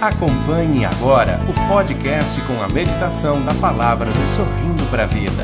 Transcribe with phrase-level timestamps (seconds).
[0.00, 5.42] Acompanhe agora o podcast com a meditação da palavra do Sorrindo para a Vida.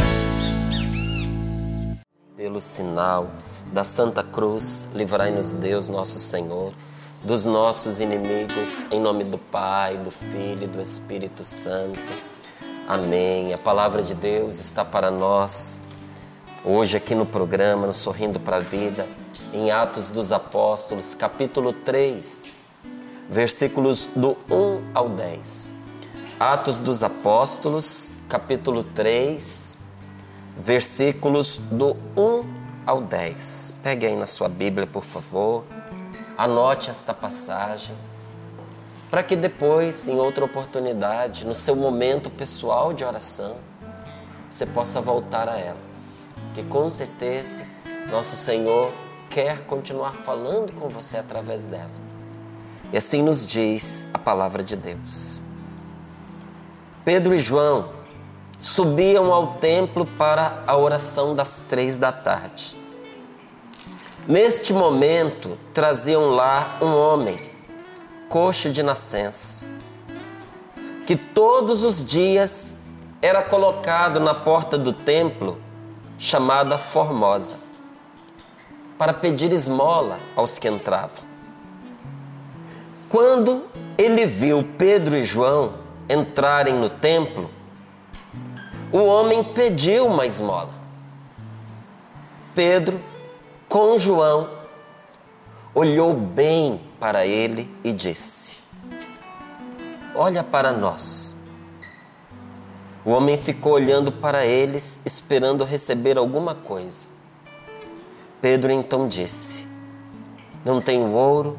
[2.37, 3.33] Pelo sinal
[3.73, 6.73] da Santa Cruz, livrai-nos Deus, nosso Senhor,
[7.25, 11.99] dos nossos inimigos, em nome do Pai, do Filho e do Espírito Santo.
[12.87, 13.53] Amém.
[13.53, 15.81] A palavra de Deus está para nós
[16.65, 19.05] hoje aqui no programa, no Sorrindo para a Vida,
[19.53, 22.54] em Atos dos Apóstolos, capítulo 3
[23.29, 25.73] versículos do 1 ao 10.
[26.39, 29.79] Atos dos Apóstolos, capítulo 3,
[30.57, 32.45] versículos do 1
[32.87, 33.75] ao 10.
[33.83, 35.65] Pegue aí na sua Bíblia, por favor.
[36.37, 37.95] Anote esta passagem,
[39.11, 43.57] para que depois, em outra oportunidade, no seu momento pessoal de oração,
[44.51, 45.95] você possa voltar a ela.
[46.53, 47.65] Que com certeza
[48.11, 48.93] nosso Senhor
[49.31, 52.04] quer continuar falando com você através dela.
[52.95, 55.41] E assim nos diz a palavra de Deus.
[57.05, 57.89] Pedro e João
[58.61, 62.77] subiam ao templo para a oração das três da tarde.
[64.29, 67.51] Neste momento, traziam lá um homem,
[68.29, 69.65] coxo de nascença,
[71.05, 72.77] que todos os dias
[73.21, 75.61] era colocado na porta do templo,
[76.17, 77.57] chamada Formosa,
[78.97, 81.34] para pedir esmola aos que entravam.
[83.09, 83.65] Quando
[83.97, 85.75] ele viu Pedro e João
[86.09, 87.51] entrarem no templo,
[88.93, 90.71] o homem pediu uma esmola.
[92.55, 93.01] Pedro,
[93.69, 94.49] com João,
[95.75, 98.59] olhou bem para ele e disse:
[100.15, 101.37] Olha para nós.
[103.05, 107.07] O homem ficou olhando para eles, esperando receber alguma coisa.
[108.41, 109.67] Pedro então disse:
[110.65, 111.59] Não tenho ouro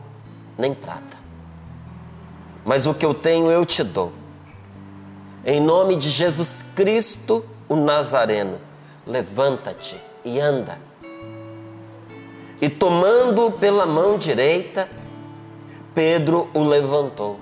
[0.57, 1.04] nem prata
[2.65, 4.11] mas o que eu tenho eu te dou.
[5.45, 8.59] Em nome de Jesus Cristo, o Nazareno,
[9.05, 10.79] levanta-te e anda.
[12.59, 14.89] E tomando-o pela mão direita,
[15.93, 17.39] Pedro o levantou.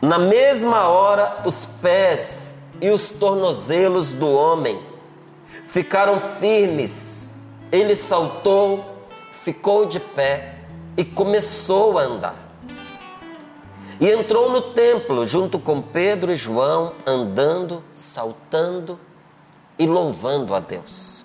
[0.00, 4.80] Na mesma hora, os pés e os tornozelos do homem
[5.64, 7.28] ficaram firmes.
[7.72, 8.84] Ele saltou,
[9.32, 10.56] ficou de pé
[10.96, 12.41] e começou a andar.
[14.02, 18.98] E entrou no templo junto com Pedro e João, andando, saltando
[19.78, 21.24] e louvando a Deus.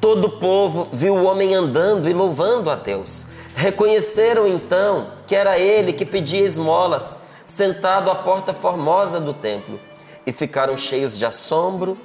[0.00, 3.26] Todo o povo viu o homem andando e louvando a Deus.
[3.54, 7.16] Reconheceram então que era ele que pedia esmolas,
[7.46, 9.78] sentado à porta formosa do templo,
[10.26, 11.96] e ficaram cheios de assombro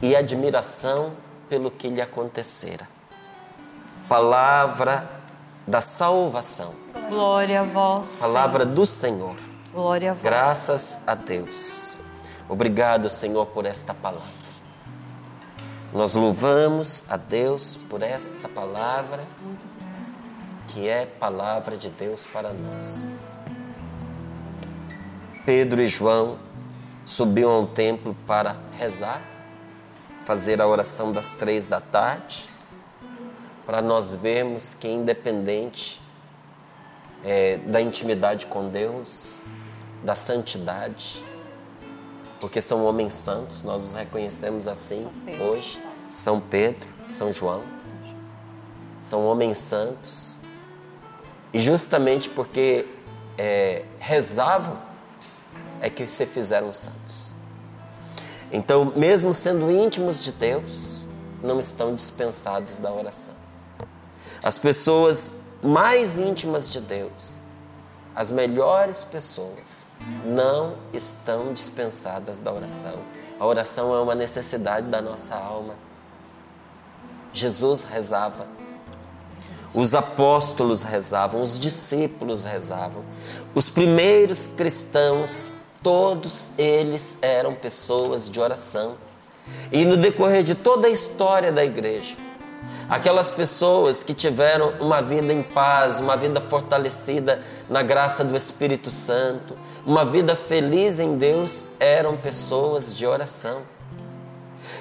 [0.00, 1.12] e admiração
[1.48, 2.88] pelo que lhe acontecera.
[4.08, 5.08] Palavra
[5.68, 6.74] da salvação.
[7.08, 8.18] Glória a vós.
[8.20, 9.36] Palavra do Senhor.
[9.72, 10.22] Glória a vós.
[10.22, 11.96] Graças a Deus.
[12.48, 14.42] Obrigado, Senhor, por esta palavra.
[15.92, 19.22] Nós louvamos a Deus por esta palavra,
[20.68, 23.14] que é palavra de Deus para nós.
[25.44, 26.38] Pedro e João
[27.04, 29.22] subiam ao templo para rezar,
[30.24, 32.48] fazer a oração das três da tarde,
[33.64, 36.01] para nós vermos que, independente
[37.24, 39.42] é, da intimidade com Deus,
[40.02, 41.22] da santidade,
[42.40, 45.80] porque são homens santos, nós os reconhecemos assim São hoje.
[46.10, 47.62] São Pedro, São João,
[49.02, 50.36] são homens santos,
[51.54, 52.86] e justamente porque
[53.38, 54.76] é, rezavam
[55.80, 57.34] é que se fizeram santos.
[58.52, 61.06] Então, mesmo sendo íntimos de Deus,
[61.42, 63.34] não estão dispensados da oração.
[64.42, 65.32] As pessoas
[65.62, 67.40] mais íntimas de Deus,
[68.14, 69.86] as melhores pessoas,
[70.24, 72.98] não estão dispensadas da oração.
[73.38, 75.74] A oração é uma necessidade da nossa alma.
[77.32, 78.46] Jesus rezava,
[79.72, 83.02] os apóstolos rezavam, os discípulos rezavam,
[83.54, 85.50] os primeiros cristãos,
[85.82, 88.96] todos eles eram pessoas de oração.
[89.70, 92.16] E no decorrer de toda a história da igreja,
[92.88, 98.90] Aquelas pessoas que tiveram uma vida em paz, uma vida fortalecida na graça do Espírito
[98.90, 99.56] Santo,
[99.86, 103.62] uma vida feliz em Deus, eram pessoas de oração.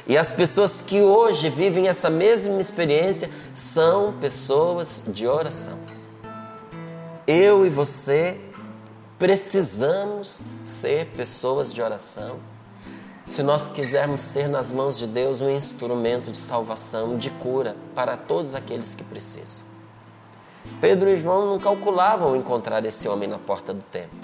[0.05, 5.77] E as pessoas que hoje vivem essa mesma experiência são pessoas de oração.
[7.25, 8.37] Eu e você
[9.17, 12.50] precisamos ser pessoas de oração
[13.31, 18.17] se nós quisermos ser nas mãos de Deus um instrumento de salvação, de cura para
[18.17, 19.65] todos aqueles que precisam.
[20.81, 24.19] Pedro e João não calculavam encontrar esse homem na porta do templo.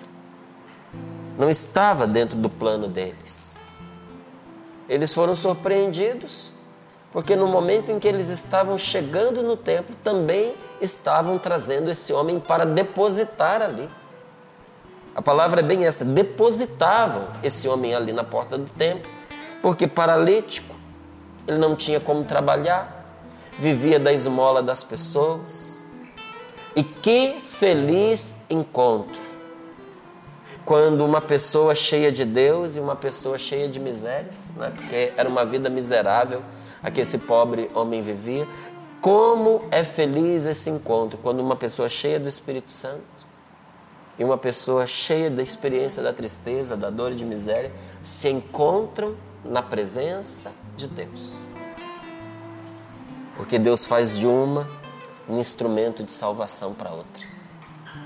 [1.38, 3.58] Não estava dentro do plano deles.
[4.90, 6.54] Eles foram surpreendidos,
[7.14, 12.42] porque no momento em que eles estavam chegando no templo, também estavam trazendo esse homem
[12.42, 13.90] para depositar ali.
[15.18, 19.10] A palavra é bem essa: depositavam esse homem ali na porta do templo,
[19.64, 20.76] porque paralítico,
[21.48, 23.20] ele não tinha como trabalhar,
[23.58, 25.84] vivia da esmola das pessoas.
[26.76, 29.20] E que feliz encontro
[30.64, 34.72] quando uma pessoa cheia de Deus e uma pessoa cheia de misérias, né?
[34.76, 36.44] porque era uma vida miserável
[36.84, 38.48] a que esse pobre homem vivia.
[39.02, 43.17] Como é feliz esse encontro quando uma pessoa cheia do Espírito Santo
[44.18, 47.72] e uma pessoa cheia da experiência da tristeza, da dor e de miséria
[48.02, 51.48] se encontram na presença de Deus.
[53.36, 54.68] Porque Deus faz de uma
[55.30, 57.24] um instrumento de salvação para outra.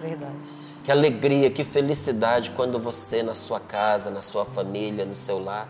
[0.02, 0.36] Verdade.
[0.84, 5.70] Que alegria, que felicidade quando você, na sua casa, na sua família, no seu lar,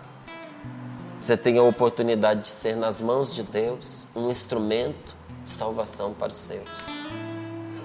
[1.20, 6.32] você tem a oportunidade de ser nas mãos de Deus um instrumento de salvação para
[6.32, 7.00] os seus.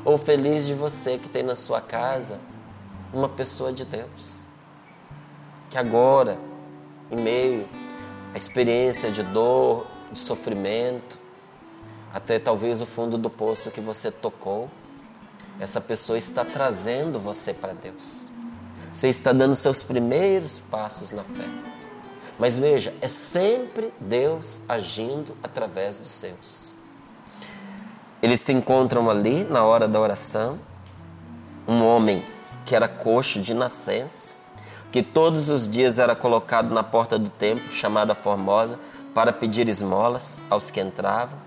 [0.07, 2.39] Ou feliz de você que tem na sua casa
[3.13, 4.47] uma pessoa de Deus,
[5.69, 6.39] que agora,
[7.11, 7.69] em meio
[8.33, 11.19] à experiência de dor, de sofrimento,
[12.15, 14.71] até talvez o fundo do poço que você tocou,
[15.59, 18.31] essa pessoa está trazendo você para Deus.
[18.93, 21.49] Você está dando seus primeiros passos na fé.
[22.39, 26.66] Mas veja, é sempre Deus agindo através dos seus.
[28.23, 30.59] Eles se encontram ali na hora da oração.
[31.69, 32.25] Um homem
[32.65, 34.37] que era coxo de nascença,
[34.91, 38.79] que todos os dias era colocado na porta do templo, chamada Formosa,
[39.15, 41.39] para pedir esmolas aos que entravam.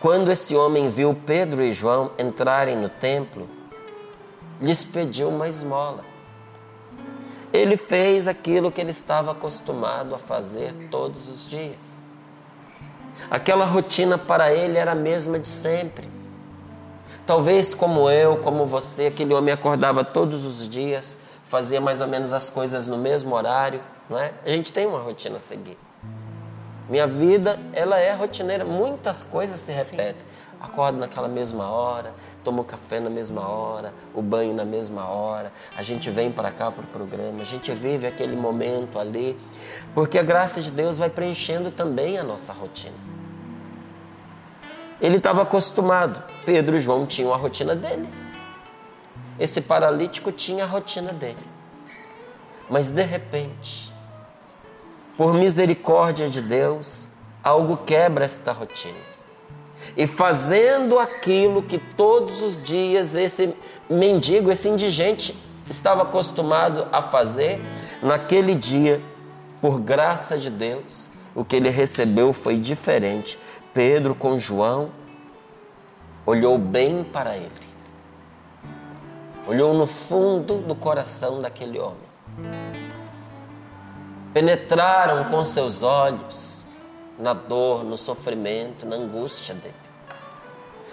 [0.00, 3.48] Quando esse homem viu Pedro e João entrarem no templo,
[4.60, 6.04] lhes pediu uma esmola.
[7.52, 12.05] Ele fez aquilo que ele estava acostumado a fazer todos os dias.
[13.30, 16.08] Aquela rotina para ele era a mesma de sempre.
[17.26, 22.32] Talvez como eu, como você, aquele homem acordava todos os dias, fazia mais ou menos
[22.32, 24.32] as coisas no mesmo horário, não é?
[24.44, 25.76] A gente tem uma rotina a seguir.
[26.88, 30.14] Minha vida, ela é rotineira, muitas coisas se repetem.
[30.14, 30.35] Sim.
[30.60, 35.82] Acordo naquela mesma hora, tomo café na mesma hora, o banho na mesma hora, a
[35.82, 39.38] gente vem para cá para o programa, a gente vive aquele momento ali,
[39.94, 42.96] porque a graça de Deus vai preenchendo também a nossa rotina.
[45.00, 48.40] Ele estava acostumado, Pedro e João tinham a rotina deles.
[49.38, 51.36] Esse paralítico tinha a rotina dele.
[52.70, 53.92] Mas de repente,
[55.16, 57.08] por misericórdia de Deus,
[57.44, 59.15] algo quebra esta rotina.
[59.96, 63.54] E fazendo aquilo que todos os dias esse
[63.88, 65.34] mendigo, esse indigente
[65.68, 67.60] estava acostumado a fazer,
[68.02, 69.00] naquele dia,
[69.60, 73.38] por graça de Deus, o que ele recebeu foi diferente.
[73.72, 74.90] Pedro com João
[76.24, 77.50] olhou bem para ele,
[79.46, 82.06] olhou no fundo do coração daquele homem.
[84.32, 86.64] Penetraram com seus olhos
[87.18, 89.74] na dor, no sofrimento, na angústia dele,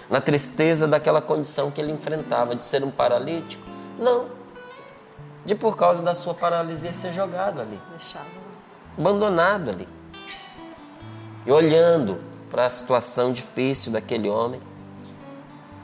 [0.08, 3.64] na tristeza daquela condição que ele enfrentava de ser um paralítico.
[3.98, 4.26] Não,
[5.44, 8.24] de por causa da sua paralisia ser jogado ali, Deixava.
[8.98, 9.88] abandonado ali.
[11.46, 14.60] E olhando para a situação difícil daquele homem,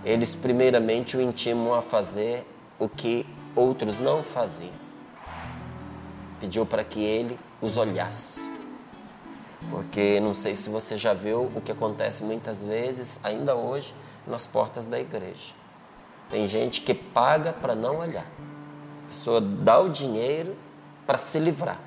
[0.05, 2.47] eles primeiramente o intimam a fazer
[2.79, 4.73] o que outros não faziam.
[6.41, 8.49] Pediu para que ele os olhasse.
[9.71, 13.95] Porque não sei se você já viu o que acontece muitas vezes, ainda hoje,
[14.27, 15.55] nas portas da igreja.
[16.29, 18.27] Tem gente que paga para não olhar.
[19.07, 20.57] A pessoa dá o dinheiro
[21.07, 21.79] para se livrar.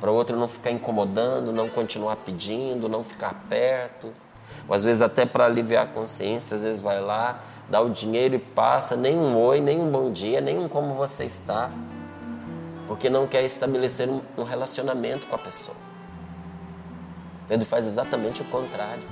[0.00, 4.12] Para o outro não ficar incomodando, não continuar pedindo, não ficar perto.
[4.68, 8.34] Ou às vezes até para aliviar a consciência, às vezes vai lá, dá o dinheiro
[8.34, 11.70] e passa, nem um oi, nem um bom dia, nem um como você está
[12.86, 15.76] porque não quer estabelecer um relacionamento com a pessoa.
[17.48, 19.02] Pedro faz exatamente o contrário.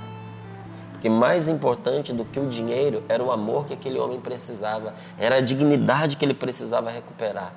[1.05, 5.35] Porque mais importante do que o dinheiro era o amor que aquele homem precisava, era
[5.35, 7.53] a dignidade que ele precisava recuperar.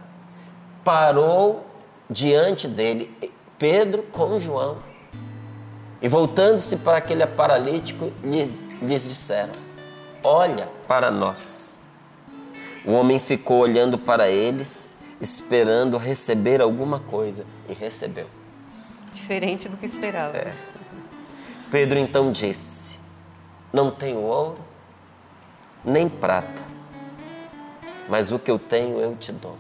[0.85, 1.65] Parou
[2.11, 3.11] diante dele
[3.59, 4.77] Pedro com João.
[6.03, 8.13] E voltando-se para aquele paralítico,
[8.83, 9.55] lhes disseram:
[10.23, 11.79] Olha para nós.
[12.85, 14.91] O homem ficou olhando para eles
[15.23, 18.27] esperando receber alguma coisa e recebeu.
[19.15, 20.37] Diferente do que esperava.
[20.37, 20.53] É.
[21.71, 22.98] Pedro então disse:
[23.73, 24.59] Não tenho ouro,
[25.85, 26.63] nem prata,
[28.09, 29.57] mas o que eu tenho eu te dou.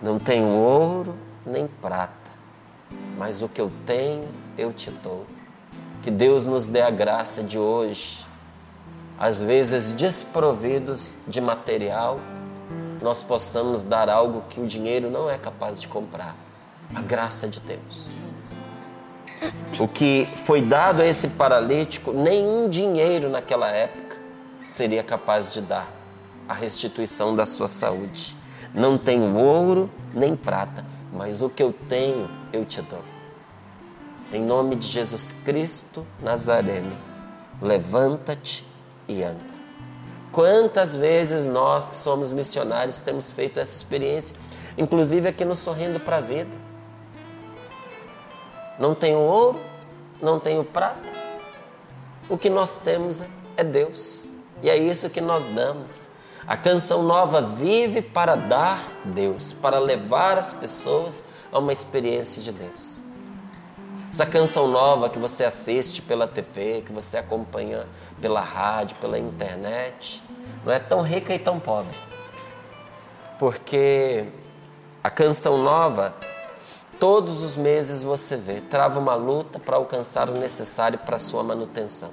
[0.00, 2.14] Não tenho ouro nem prata,
[3.18, 5.26] mas o que eu tenho eu te dou.
[6.02, 8.26] Que Deus nos dê a graça de hoje,
[9.18, 12.18] às vezes desprovidos de material,
[13.02, 16.34] nós possamos dar algo que o dinheiro não é capaz de comprar
[16.94, 18.29] a graça de Deus.
[19.78, 24.16] O que foi dado a esse paralítico, nenhum dinheiro naquela época
[24.68, 25.90] seria capaz de dar
[26.48, 28.36] a restituição da sua saúde.
[28.74, 33.02] Não tenho ouro nem prata, mas o que eu tenho eu te dou.
[34.32, 36.96] Em nome de Jesus Cristo Nazareno,
[37.60, 38.64] levanta-te
[39.08, 39.50] e anda.
[40.30, 44.36] Quantas vezes nós que somos missionários temos feito essa experiência,
[44.78, 46.59] inclusive aqui no Sorrindo para a Vida.
[48.80, 49.60] Não tenho ouro,
[50.22, 51.12] não tenho prata.
[52.30, 53.22] O que nós temos
[53.54, 54.26] é Deus.
[54.62, 56.08] E é isso que nós damos.
[56.46, 61.22] A canção nova vive para dar Deus, para levar as pessoas
[61.52, 63.02] a uma experiência de Deus.
[64.10, 67.86] Essa canção nova que você assiste pela TV, que você acompanha
[68.20, 70.22] pela rádio, pela internet,
[70.64, 71.96] não é tão rica e tão pobre.
[73.38, 74.24] Porque
[75.04, 76.14] a canção nova,
[77.00, 82.10] todos os meses você vê, trava uma luta para alcançar o necessário para sua manutenção.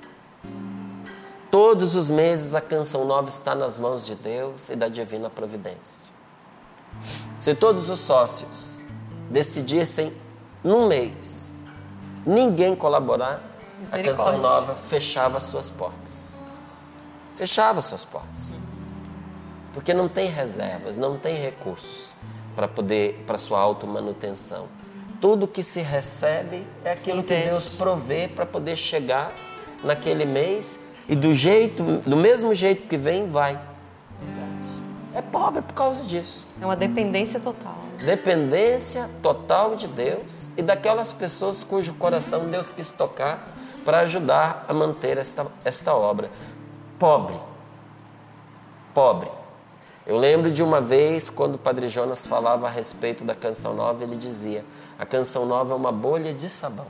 [1.51, 6.13] Todos os meses a canção nova está nas mãos de Deus e da divina providência.
[7.37, 8.81] Se todos os sócios
[9.29, 10.13] decidissem
[10.63, 11.51] num mês
[12.25, 13.43] ninguém colaborar,
[13.91, 16.39] a canção nova fechava suas portas.
[17.35, 18.55] Fechava suas portas.
[19.73, 22.15] Porque não tem reservas, não tem recursos
[22.57, 24.67] para poder para sua automanutenção.
[25.21, 29.31] Tudo que se recebe é aquilo Sim, que Deus provê para poder chegar
[29.83, 33.59] naquele mês e do jeito, do mesmo jeito que vem, vai.
[35.13, 36.47] É pobre por causa disso.
[36.59, 37.77] É uma dependência total.
[38.03, 44.73] Dependência total de Deus e daquelas pessoas cujo coração Deus quis tocar para ajudar a
[44.73, 46.31] manter esta, esta obra.
[46.97, 47.37] Pobre.
[48.95, 49.29] Pobre.
[50.07, 54.05] Eu lembro de uma vez, quando o Padre Jonas falava a respeito da canção nova,
[54.05, 54.63] ele dizia:
[54.97, 56.87] a canção nova é uma bolha de sabão,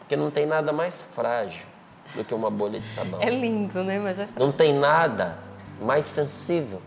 [0.00, 1.64] porque não tem nada mais frágil
[2.12, 3.22] do que uma bolha de sabão.
[3.22, 4.00] É lindo, né?
[4.00, 4.28] Mas é...
[4.36, 5.38] Não tem nada
[5.80, 6.82] mais sensível.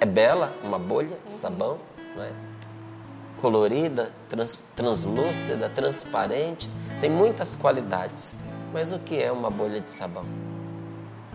[0.00, 1.78] É bela uma bolha de sabão,
[2.16, 2.32] não é?
[3.42, 8.34] colorida, trans, translúcida, transparente, tem muitas qualidades.
[8.72, 10.24] Mas o que é uma bolha de sabão?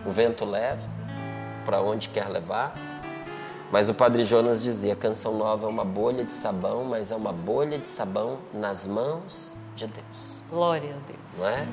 [0.04, 0.99] O vento leva
[1.70, 2.74] para onde quer levar.
[3.70, 7.14] Mas o Padre Jonas dizia: a canção nova é uma bolha de sabão, mas é
[7.14, 10.42] uma bolha de sabão nas mãos de Deus.
[10.50, 11.38] Glória a Deus.
[11.38, 11.68] Não é?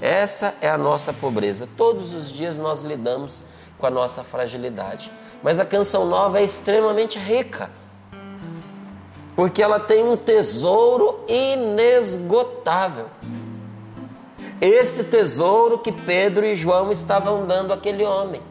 [0.00, 1.68] Essa é a nossa pobreza.
[1.76, 3.44] Todos os dias nós lidamos
[3.78, 5.12] com a nossa fragilidade.
[5.40, 7.70] Mas a canção nova é extremamente rica.
[9.36, 13.06] Porque ela tem um tesouro inesgotável.
[14.60, 18.42] Esse tesouro que Pedro e João estavam dando àquele homem.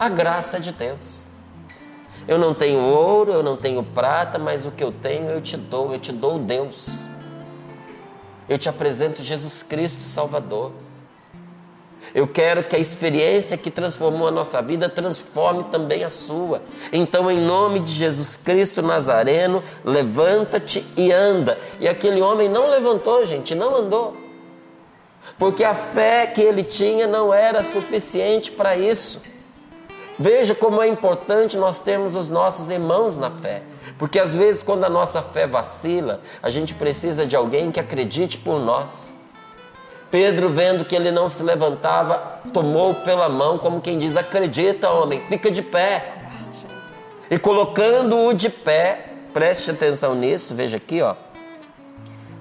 [0.00, 1.28] A graça de Deus.
[2.26, 5.56] Eu não tenho ouro, eu não tenho prata, mas o que eu tenho eu te
[5.56, 7.08] dou, eu te dou Deus
[8.50, 10.72] eu te apresento Jesus Cristo Salvador.
[12.12, 16.60] Eu quero que a experiência que transformou a nossa vida transforme também a sua.
[16.92, 21.56] Então, em nome de Jesus Cristo Nazareno, levanta-te e anda.
[21.78, 24.16] E aquele homem não levantou, gente, não andou.
[25.38, 29.22] Porque a fé que ele tinha não era suficiente para isso.
[30.22, 33.62] Veja como é importante nós termos os nossos irmãos na fé.
[33.98, 38.36] Porque às vezes, quando a nossa fé vacila, a gente precisa de alguém que acredite
[38.36, 39.18] por nós.
[40.10, 45.22] Pedro, vendo que ele não se levantava, tomou pela mão, como quem diz: Acredita, homem,
[45.22, 46.12] fica de pé.
[47.30, 51.14] E colocando-o de pé, preste atenção nisso, veja aqui, ó.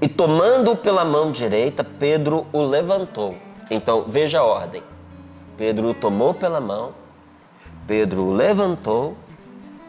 [0.01, 3.38] E tomando-o pela mão direita, Pedro o levantou.
[3.71, 4.83] Então, veja a ordem.
[5.55, 6.98] Pedro o tomou pela mão,
[7.89, 9.17] Pedro levantou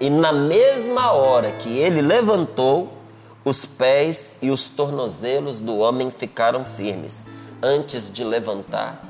[0.00, 2.94] e na mesma hora que ele levantou,
[3.44, 7.26] os pés e os tornozelos do homem ficaram firmes.
[7.62, 9.04] Antes de levantar,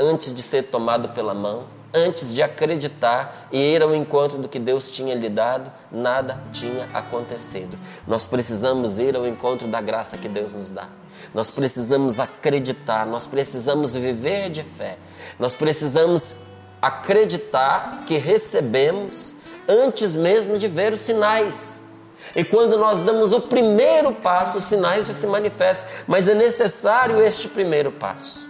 [0.00, 4.58] antes de ser tomado pela mão, antes de acreditar e ir ao encontro do que
[4.58, 7.78] Deus tinha lhe dado, nada tinha acontecido.
[8.08, 10.88] Nós precisamos ir ao encontro da graça que Deus nos dá.
[11.32, 14.98] Nós precisamos acreditar, nós precisamos viver de fé.
[15.38, 16.40] Nós precisamos
[16.86, 19.34] acreditar que recebemos
[19.68, 21.86] antes mesmo de ver os sinais.
[22.34, 27.22] E quando nós damos o primeiro passo, os sinais já se manifestam, mas é necessário
[27.22, 28.46] este primeiro passo.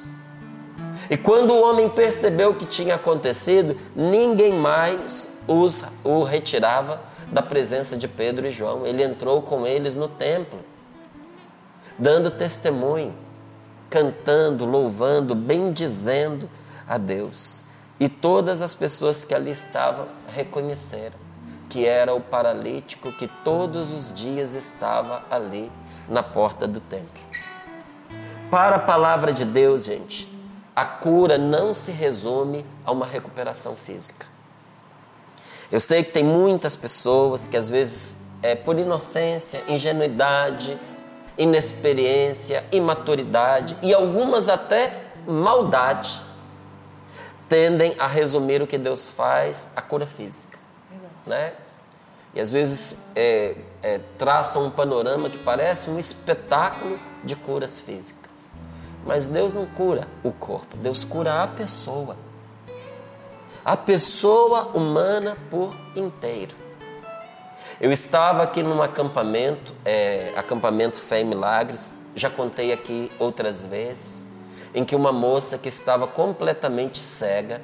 [1.09, 7.01] E quando o homem percebeu o que tinha acontecido, ninguém mais os, o retirava
[7.31, 8.87] da presença de Pedro e João.
[8.87, 10.59] Ele entrou com eles no templo,
[11.97, 13.15] dando testemunho,
[13.89, 16.51] cantando, louvando, bendizendo
[16.89, 17.63] a Deus.
[17.99, 21.27] E todas as pessoas que ali estavam reconheceram
[21.69, 25.71] que era o paralítico que todos os dias estava ali
[26.09, 27.23] na porta do templo.
[28.51, 30.27] Para a palavra de Deus, gente,
[30.75, 34.27] a cura não se resume a uma recuperação física.
[35.71, 40.79] Eu sei que tem muitas pessoas que às vezes, é, por inocência, ingenuidade,
[41.37, 46.23] inexperiência, imaturidade e algumas até maldade,
[47.49, 50.59] tendem a resumir o que Deus faz à cura física.
[51.27, 51.53] Né?
[52.35, 58.53] E às vezes é, é, traçam um panorama que parece um espetáculo de curas físicas.
[59.05, 62.17] Mas Deus não cura o corpo, Deus cura a pessoa.
[63.65, 66.55] A pessoa humana por inteiro.
[67.81, 74.27] Eu estava aqui num acampamento, é, acampamento Fé e Milagres, já contei aqui outras vezes,
[74.77, 77.63] em que uma moça que estava completamente cega,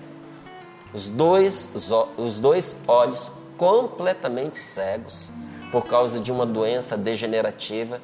[0.94, 5.30] os dois, os dois olhos completamente cegos,
[5.70, 8.00] por causa de uma doença degenerativa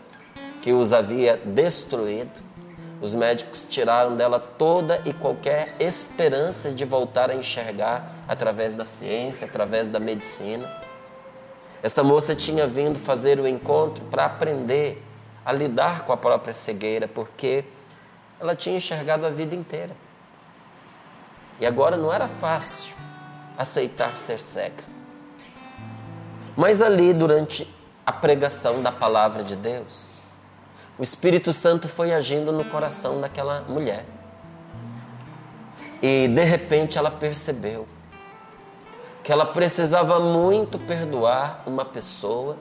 [0.61, 2.43] que os havia destruído,
[3.01, 9.47] os médicos tiraram dela toda e qualquer esperança de voltar a enxergar através da ciência,
[9.47, 10.69] através da medicina.
[11.83, 15.03] Essa moça tinha vindo fazer o encontro para aprender
[15.47, 17.65] a lidar com a própria cegueira, porque
[18.41, 19.95] ela tinha enxergado a vida inteira.
[21.61, 22.95] E agora não era fácil
[23.57, 24.85] aceitar ser cega.
[26.57, 27.69] Mas ali, durante
[28.07, 30.21] a pregação da palavra de Deus,
[30.99, 34.05] o Espírito Santo foi agindo no coração daquela mulher.
[36.01, 37.87] E de repente ela percebeu
[39.23, 42.57] que ela precisava muito perdoar uma pessoa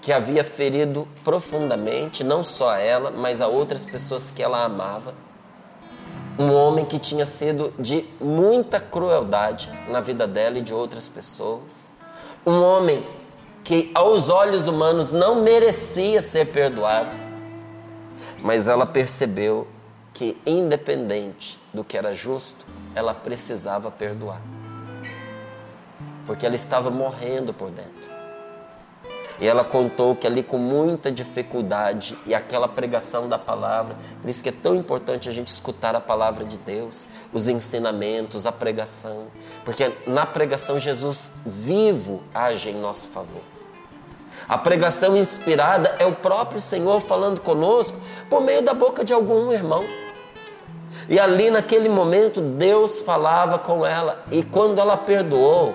[0.00, 5.14] que havia ferido profundamente, não só ela, mas a outras pessoas que ela amava.
[6.38, 11.92] Um homem que tinha sido de muita crueldade na vida dela e de outras pessoas.
[12.46, 13.04] Um homem
[13.62, 17.30] que, aos olhos humanos, não merecia ser perdoado
[18.42, 19.66] mas ela percebeu
[20.12, 24.40] que, independente do que era justo, ela precisava perdoar.
[26.26, 28.09] Porque ela estava morrendo por dentro.
[29.40, 34.42] E ela contou que ali com muita dificuldade e aquela pregação da palavra, por isso
[34.42, 39.28] que é tão importante a gente escutar a palavra de Deus, os ensinamentos, a pregação,
[39.64, 43.40] porque na pregação Jesus vivo age em nosso favor.
[44.46, 47.98] A pregação inspirada é o próprio Senhor falando conosco
[48.28, 49.84] por meio da boca de algum irmão.
[51.08, 55.74] E ali naquele momento Deus falava com ela e quando ela perdoou,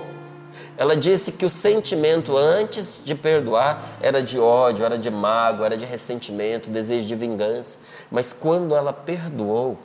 [0.78, 5.78] ela disse que o sentimento antes de perdoar era de ódio, era de mágoa, era
[5.78, 7.78] de ressentimento, desejo de vingança.
[8.12, 9.78] Mas quando ela perdoou,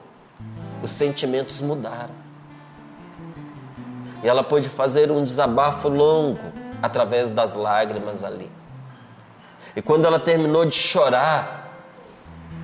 [0.83, 2.15] os sentimentos mudaram.
[4.23, 8.51] E ela pôde fazer um desabafo longo através das lágrimas ali.
[9.77, 11.71] E quando ela terminou de chorar,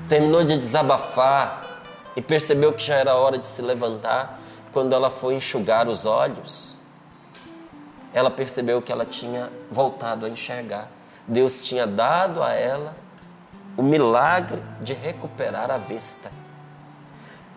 [0.08, 1.82] terminou de desabafar
[2.16, 4.40] e percebeu que já era hora de se levantar,
[4.72, 6.75] quando ela foi enxugar os olhos,
[8.16, 10.90] ela percebeu que ela tinha voltado a enxergar.
[11.29, 12.96] Deus tinha dado a ela
[13.76, 16.33] o milagre de recuperar a vista.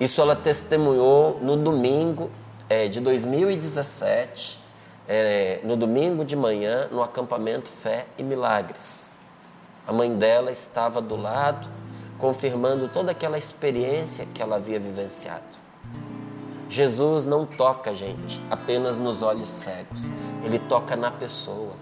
[0.01, 2.29] Isso ela testemunhou no domingo
[2.67, 4.59] é, de 2017,
[5.07, 9.13] é, no domingo de manhã, no acampamento Fé e Milagres.
[9.87, 11.69] A mãe dela estava do lado,
[12.17, 15.68] confirmando toda aquela experiência que ela havia vivenciado.
[16.69, 20.07] Jesus não toca, gente, apenas nos olhos cegos,
[20.43, 21.73] ele toca na pessoa.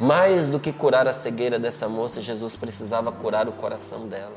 [0.00, 4.34] Mais do que curar a cegueira dessa moça, Jesus precisava curar o coração dela.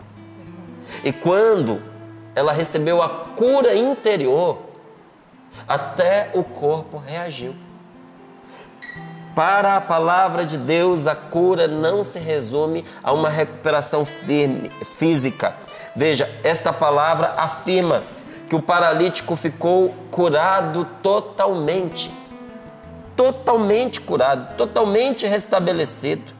[1.03, 1.81] E quando
[2.35, 4.59] ela recebeu a cura interior,
[5.67, 7.55] até o corpo reagiu.
[9.35, 15.55] Para a palavra de Deus, a cura não se resume a uma recuperação firme, física.
[15.95, 18.03] Veja, esta palavra afirma
[18.51, 22.11] que o paralítico ficou curado totalmente.
[23.15, 26.33] Totalmente curado, totalmente restabelecido.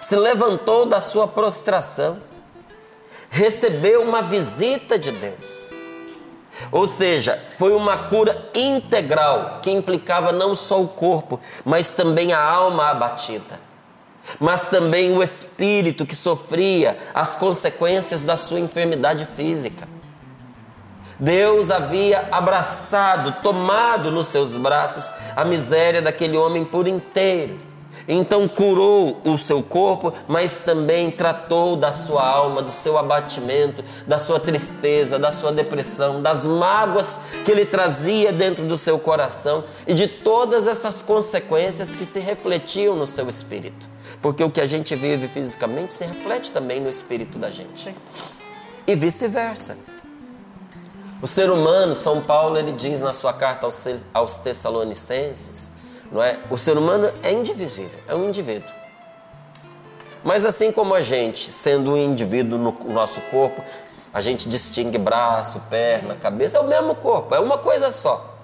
[0.00, 2.16] Se levantou da sua prostração,
[3.28, 5.74] recebeu uma visita de Deus
[6.72, 12.40] ou seja, foi uma cura integral que implicava não só o corpo, mas também a
[12.42, 13.60] alma abatida,
[14.40, 19.95] mas também o espírito que sofria as consequências da sua enfermidade física.
[21.18, 27.58] Deus havia abraçado, tomado nos seus braços a miséria daquele homem por inteiro.
[28.08, 34.18] Então curou o seu corpo, mas também tratou da sua alma, do seu abatimento, da
[34.18, 39.94] sua tristeza, da sua depressão, das mágoas que ele trazia dentro do seu coração e
[39.94, 43.88] de todas essas consequências que se refletiam no seu espírito.
[44.22, 47.94] Porque o que a gente vive fisicamente se reflete também no espírito da gente.
[48.86, 49.95] E vice-versa.
[51.22, 53.66] O ser humano, São Paulo, ele diz na sua carta
[54.12, 55.72] aos Tessalonicenses,
[56.12, 56.38] não é?
[56.50, 58.68] O ser humano é indivisível, é um indivíduo.
[60.22, 63.62] Mas assim como a gente, sendo um indivíduo no nosso corpo,
[64.12, 68.34] a gente distingue braço, perna, cabeça, é o mesmo corpo, é uma coisa só.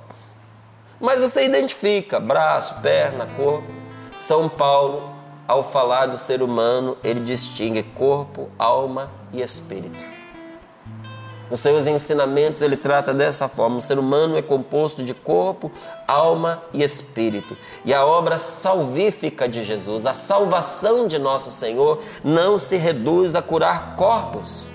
[1.01, 3.67] Mas você identifica braço, perna, corpo.
[4.19, 5.13] São Paulo,
[5.49, 10.12] ao falar do ser humano, ele distingue corpo, alma e espírito.
[11.53, 15.71] Nos seus ensinamentos, ele trata dessa forma: o ser humano é composto de corpo,
[16.09, 17.55] alma e espírito.
[17.85, 23.43] E a obra salvífica de Jesus, a salvação de nosso Senhor, não se reduz a
[23.43, 24.67] curar corpos,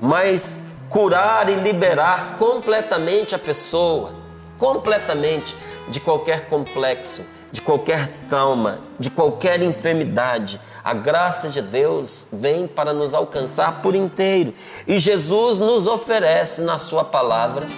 [0.00, 0.60] mas
[0.90, 4.10] curar e liberar completamente a pessoa,
[4.58, 5.54] completamente
[5.86, 7.22] de qualquer complexo,
[7.54, 10.60] de qualquer trauma, de qualquer enfermidade.
[10.82, 14.52] A graça de Deus vem para nos alcançar por inteiro.
[14.88, 17.68] E Jesus nos oferece na Sua palavra.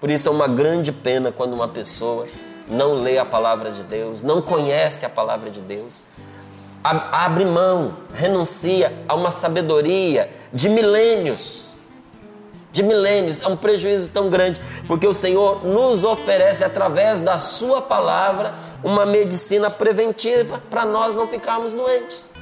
[0.00, 2.26] Por isso é uma grande pena quando uma pessoa
[2.66, 6.04] não lê a palavra de Deus, não conhece a palavra de Deus,
[6.82, 11.77] abre mão, renuncia a uma sabedoria de milênios
[12.78, 13.42] de milênios.
[13.42, 19.04] É um prejuízo tão grande, porque o Senhor nos oferece, através da Sua palavra, uma
[19.04, 22.32] medicina preventiva para nós não ficarmos doentes.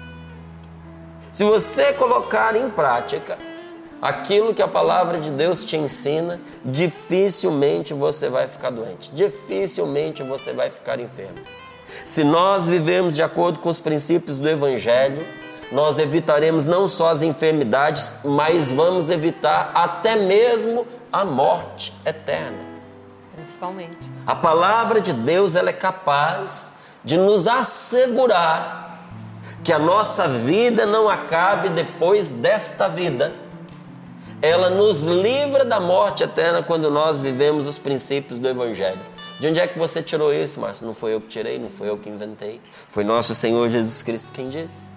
[1.33, 3.39] Se você colocar em prática
[4.01, 10.53] aquilo que a palavra de Deus te ensina, dificilmente você vai ficar doente, dificilmente você
[10.53, 11.41] vai ficar enfermo.
[12.05, 15.27] Se nós vivemos de acordo com os princípios do Evangelho,
[15.71, 22.65] nós evitaremos não só as enfermidades, mas vamos evitar até mesmo a morte eterna.
[23.35, 24.11] Principalmente.
[24.27, 28.87] A palavra de Deus ela é capaz de nos assegurar
[29.63, 33.33] que a nossa vida não acabe depois desta vida.
[34.41, 39.01] Ela nos livra da morte eterna quando nós vivemos os princípios do Evangelho.
[39.41, 40.87] De onde é que você tirou isso, Márcio?
[40.87, 42.61] Não foi eu que tirei, não foi eu que inventei.
[42.89, 44.96] Foi nosso Senhor Jesus Cristo quem disse.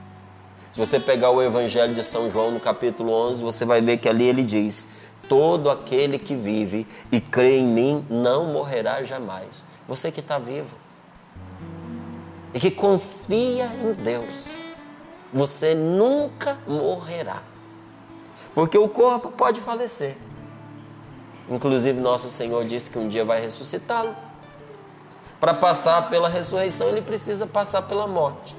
[0.71, 4.07] Se você pegar o Evangelho de São João no capítulo 11, você vai ver que
[4.07, 4.89] ali ele diz:
[5.27, 9.63] Todo aquele que vive e crê em mim não morrerá jamais.
[9.87, 10.77] Você que está vivo
[12.53, 14.57] e que confia em Deus,
[15.33, 17.41] você nunca morrerá.
[18.53, 20.17] Porque o corpo pode falecer.
[21.49, 24.15] Inclusive, nosso Senhor disse que um dia vai ressuscitá-lo.
[25.39, 28.58] Para passar pela ressurreição, ele precisa passar pela morte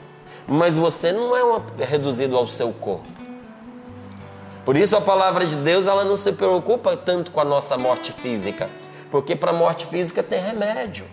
[0.53, 3.07] mas você não é uma, reduzido ao seu corpo.
[4.65, 8.11] Por isso a palavra de Deus ela não se preocupa tanto com a nossa morte
[8.11, 8.69] física,
[9.13, 11.07] porque para a morte física tem remédio.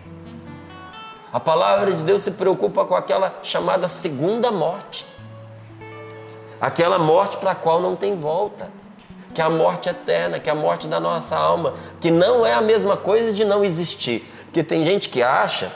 [1.32, 5.06] A palavra de Deus se preocupa com aquela chamada segunda morte.
[6.60, 8.72] Aquela morte para a qual não tem volta,
[9.32, 12.54] que é a morte eterna, que é a morte da nossa alma, que não é
[12.54, 14.28] a mesma coisa de não existir.
[14.46, 15.70] Porque tem gente que acha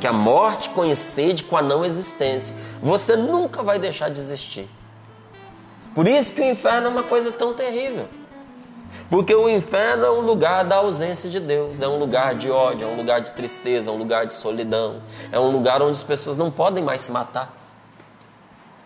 [0.00, 2.54] que a morte coincide com a não existência.
[2.82, 4.68] Você nunca vai deixar de existir.
[5.94, 8.08] Por isso que o inferno é uma coisa tão terrível.
[9.10, 12.86] Porque o inferno é um lugar da ausência de Deus, é um lugar de ódio,
[12.86, 15.02] é um lugar de tristeza, é um lugar de solidão,
[15.32, 17.54] é um lugar onde as pessoas não podem mais se matar.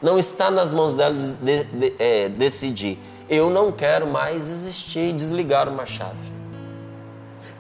[0.01, 2.99] Não está nas mãos delas de, de, é, decidir.
[3.29, 6.32] Eu não quero mais existir e desligar uma chave.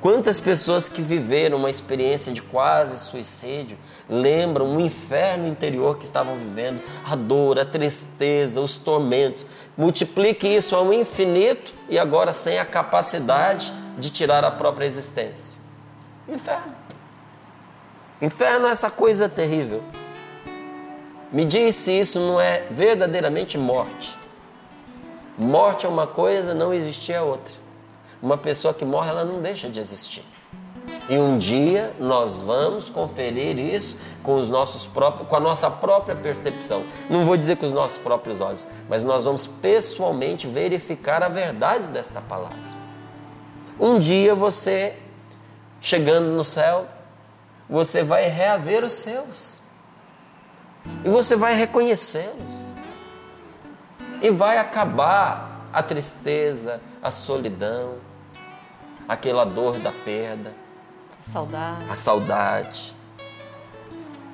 [0.03, 6.37] Quantas pessoas que viveram uma experiência de quase suicídio lembram o inferno interior que estavam
[6.37, 9.47] vivendo, a dor, a tristeza, os tormentos.
[9.79, 15.61] Multiplique isso ao infinito e agora sem a capacidade de tirar a própria existência.
[16.29, 16.75] Inferno.
[18.21, 19.85] Inferno é essa coisa terrível.
[21.31, 24.19] Me diz se isso não é verdadeiramente morte.
[25.39, 27.62] Morte é uma coisa, não existia outra.
[28.23, 30.25] Uma pessoa que morre, ela não deixa de existir.
[31.09, 36.15] E um dia nós vamos conferir isso com os nossos próprios, com a nossa própria
[36.15, 36.85] percepção.
[37.11, 41.89] Não vou dizer com os nossos próprios olhos, mas nós vamos pessoalmente verificar a verdade
[41.89, 42.57] desta palavra.
[43.81, 44.97] Um dia você
[45.81, 46.87] chegando no céu,
[47.69, 49.61] você vai reaver os seus.
[51.05, 52.73] E você vai reconhecê-los.
[54.21, 57.95] E vai acabar a tristeza, a solidão,
[59.09, 60.53] aquela dor da perda,
[61.23, 61.91] Saudade.
[61.91, 62.97] a saudade.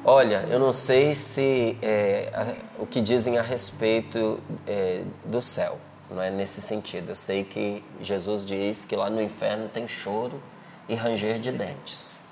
[0.04, 5.78] Olha, eu não sei se é, a- o que dizem a respeito é, do céu,
[6.11, 7.11] não é nesse sentido.
[7.11, 10.40] Eu sei que Jesus diz que lá no inferno tem choro
[10.88, 12.22] e ranger de dentes.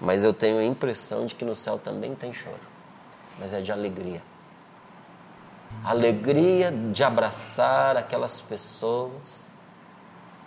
[0.00, 2.58] Mas eu tenho a impressão de que no céu também tem choro,
[3.38, 4.20] mas é de alegria.
[5.84, 9.48] Alegria de abraçar aquelas pessoas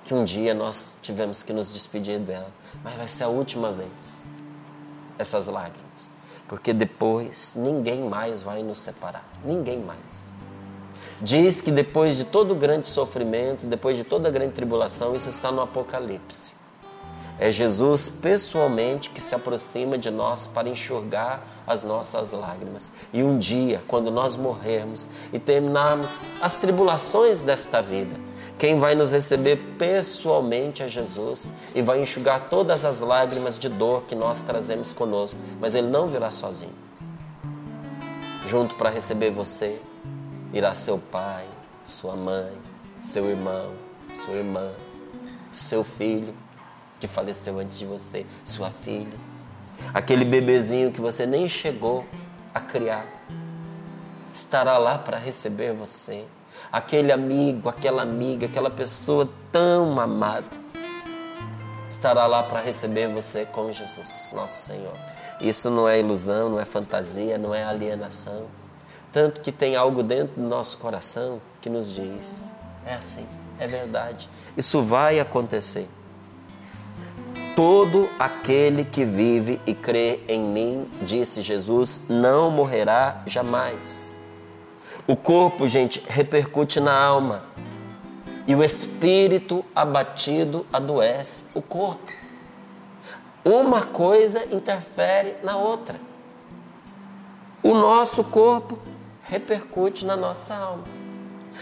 [0.07, 2.49] que um dia nós tivemos que nos despedir dela,
[2.81, 4.25] mas vai ser a última vez
[5.19, 6.13] essas lágrimas,
[6.47, 10.39] porque depois ninguém mais vai nos separar, ninguém mais.
[11.21, 15.29] Diz que depois de todo o grande sofrimento, depois de toda a grande tribulação, isso
[15.29, 16.53] está no Apocalipse.
[17.37, 22.91] É Jesus pessoalmente que se aproxima de nós para enxugar as nossas lágrimas.
[23.11, 28.17] E um dia, quando nós morrermos e terminarmos as tribulações desta vida,
[28.57, 34.03] quem vai nos receber pessoalmente é Jesus e vai enxugar todas as lágrimas de dor
[34.03, 36.73] que nós trazemos conosco, mas ele não virá sozinho.
[38.47, 39.79] Junto para receber você,
[40.51, 41.45] irá seu pai,
[41.83, 42.51] sua mãe,
[43.03, 43.73] seu irmão,
[44.15, 44.71] sua irmã,
[45.51, 46.33] seu filho
[46.99, 49.19] que faleceu antes de você, sua filha,
[49.93, 52.05] aquele bebezinho que você nem chegou
[52.55, 53.05] a criar,
[54.33, 56.25] estará lá para receber você.
[56.71, 60.45] Aquele amigo, aquela amiga, aquela pessoa tão amada,
[61.89, 64.93] estará lá para receber você com Jesus, nosso Senhor.
[65.39, 68.45] Isso não é ilusão, não é fantasia, não é alienação.
[69.13, 72.51] Tanto que tem algo dentro do nosso coração que nos diz:
[72.85, 73.25] é assim,
[73.59, 74.29] é verdade.
[74.55, 75.87] Isso vai acontecer.
[77.55, 84.16] Todo aquele que vive e crê em mim, disse Jesus, não morrerá jamais.
[85.07, 87.43] O corpo, gente, repercute na alma.
[88.45, 92.11] E o espírito abatido adoece o corpo.
[93.43, 95.99] Uma coisa interfere na outra.
[97.63, 98.77] O nosso corpo
[99.23, 100.83] repercute na nossa alma.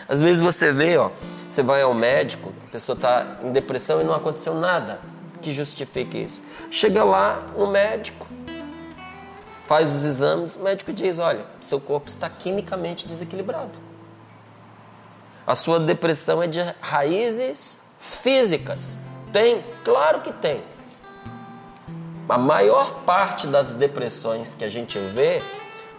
[0.10, 1.12] Às vezes você vê, ó,
[1.48, 5.00] você vai ao médico, a pessoa está em depressão e não aconteceu nada
[5.42, 6.42] que justifique isso.
[6.72, 8.28] Chega lá no médico,
[9.66, 13.78] faz os exames, o médico diz: olha, seu corpo está quimicamente desequilibrado.
[15.46, 18.98] A sua depressão é de raízes físicas.
[19.32, 19.64] Tem?
[19.84, 20.64] Claro que tem.
[22.28, 25.44] A maior parte das depressões que a gente vê,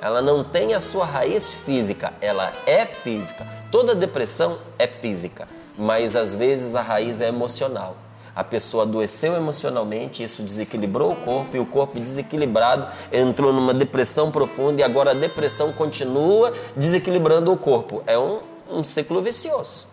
[0.00, 3.46] ela não tem a sua raiz física, ela é física.
[3.70, 5.46] Toda depressão é física,
[5.78, 7.96] mas às vezes a raiz é emocional.
[8.36, 14.30] A pessoa adoeceu emocionalmente, isso desequilibrou o corpo e o corpo desequilibrado entrou numa depressão
[14.30, 18.02] profunda e agora a depressão continua desequilibrando o corpo.
[18.06, 19.88] É um, um ciclo vicioso.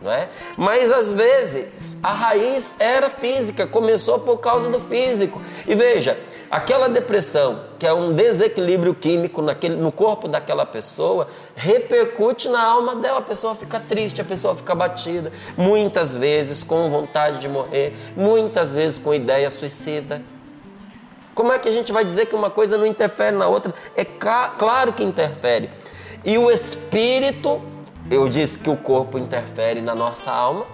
[0.00, 0.28] Não é?
[0.56, 5.42] Mas às vezes a raiz era física, começou por causa do físico.
[5.66, 6.16] E veja,
[6.50, 12.96] aquela depressão, que é um desequilíbrio químico naquele, no corpo daquela pessoa, repercute na alma
[12.96, 13.18] dela.
[13.18, 18.72] A pessoa fica triste, a pessoa fica abatida, muitas vezes com vontade de morrer, muitas
[18.72, 20.22] vezes com ideia suicida.
[21.34, 23.74] Como é que a gente vai dizer que uma coisa não interfere na outra?
[23.94, 25.70] É claro que interfere.
[26.24, 27.60] E o espírito
[28.10, 30.64] eu disse que o corpo interfere na nossa alma,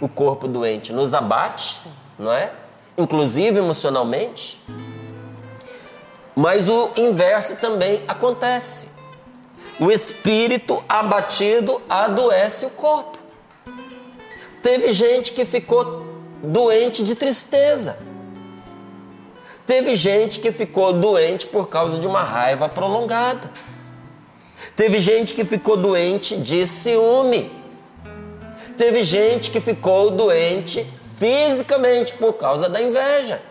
[0.00, 1.86] o corpo doente nos abate,
[2.18, 2.52] não é?
[2.98, 4.60] Inclusive emocionalmente.
[6.34, 8.88] Mas o inverso também acontece.
[9.78, 13.16] O espírito abatido adoece o corpo.
[14.60, 16.04] Teve gente que ficou
[16.42, 17.98] doente de tristeza.
[19.64, 23.52] Teve gente que ficou doente por causa de uma raiva prolongada.
[24.74, 27.50] Teve gente que ficou doente de ciúme.
[28.76, 30.86] Teve gente que ficou doente
[31.18, 33.42] fisicamente por causa da inveja.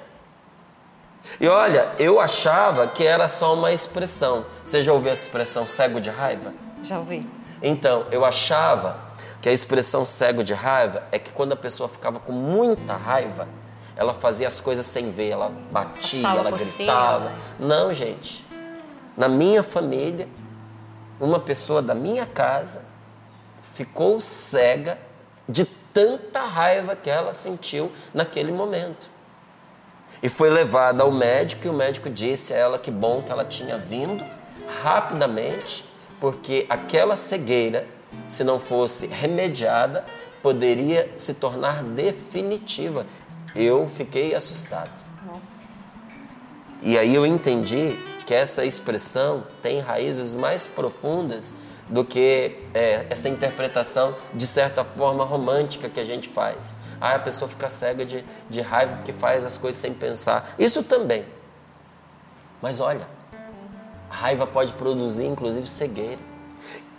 [1.39, 4.45] E olha, eu achava que era só uma expressão.
[4.63, 6.53] Você já ouviu a expressão cego de raiva?
[6.82, 7.30] Já ouvi.
[7.62, 8.97] Então, eu achava
[9.41, 13.47] que a expressão cego de raiva é que quando a pessoa ficava com muita raiva,
[13.95, 17.25] ela fazia as coisas sem ver, ela batia, ela gritava.
[17.25, 17.41] Cima, né?
[17.60, 18.45] Não, gente.
[19.17, 20.30] Na minha família,
[21.19, 22.86] uma pessoa da minha casa
[23.73, 24.97] ficou cega
[25.49, 25.65] de
[25.98, 29.10] tanta raiva que ela sentiu naquele momento.
[30.22, 33.44] E foi levada ao médico e o médico disse a ela que bom que ela
[33.44, 34.24] tinha vindo
[34.84, 35.84] rapidamente,
[36.20, 37.88] porque aquela cegueira,
[38.28, 40.06] se não fosse remediada,
[40.40, 43.04] poderia se tornar definitiva.
[43.56, 44.92] Eu fiquei assustado.
[45.26, 45.42] Nossa.
[46.84, 51.56] E aí eu entendi que essa expressão tem raízes mais profundas
[51.89, 56.76] do que é, essa interpretação de certa forma romântica que a gente faz.
[57.00, 60.54] Ah, a pessoa fica cega de, de raiva porque faz as coisas sem pensar.
[60.60, 61.26] Isso também.
[62.62, 63.08] Mas olha,
[64.10, 66.21] a raiva pode produzir inclusive cegueira.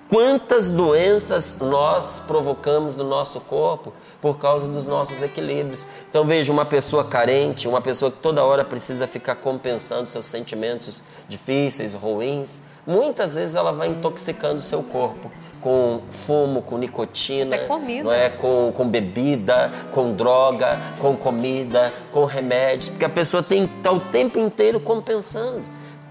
[0.09, 5.87] Quantas doenças nós provocamos no nosso corpo por causa dos nossos equilíbrios.
[6.09, 11.03] Então veja uma pessoa carente, uma pessoa que toda hora precisa ficar compensando seus sentimentos
[11.29, 17.57] difíceis, ruins, muitas vezes ela vai intoxicando o seu corpo com fumo, com nicotina,
[18.03, 23.65] não é com, com bebida, com droga, com comida, com remédios, porque a pessoa tem
[23.65, 25.63] estar o tempo inteiro compensando.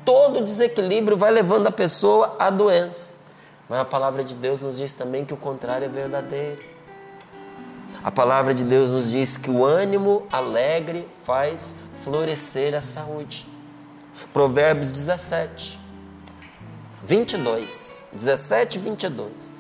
[0.03, 3.15] Todo desequilíbrio vai levando a pessoa à doença.
[3.69, 6.76] Mas a palavra de Deus nos diz também que o contrário é verdadeiro.
[8.03, 13.47] A palavra de Deus nos diz que o ânimo alegre faz florescer a saúde.
[14.31, 15.79] Provérbios 17,
[17.03, 18.05] 22.
[18.13, 19.53] 17 e 22.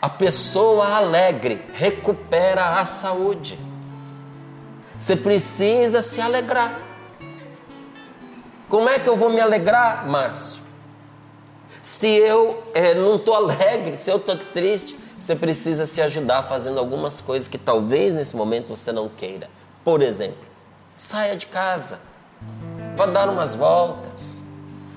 [0.00, 3.58] A pessoa alegre recupera a saúde.
[4.98, 6.78] Você precisa se alegrar.
[8.68, 10.60] Como é que eu vou me alegrar, Márcio?
[11.82, 16.78] Se eu é, não estou alegre, se eu estou triste, você precisa se ajudar fazendo
[16.78, 19.50] algumas coisas que talvez nesse momento você não queira.
[19.84, 20.46] Por exemplo,
[20.94, 21.98] saia de casa,
[22.96, 24.46] vá dar umas voltas,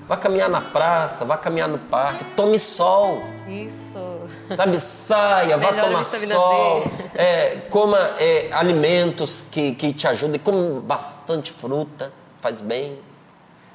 [0.06, 3.24] vá caminhar na praça, vá caminhar no parque, tome sol.
[3.48, 4.54] Isso.
[4.54, 11.50] Sabe, saia, vá tomar sol, é, coma é, alimentos que, que te ajudem, coma bastante
[11.52, 13.00] fruta, faz bem.